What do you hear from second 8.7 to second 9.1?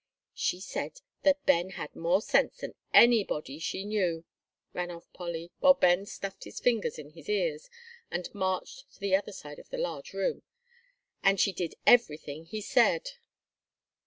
to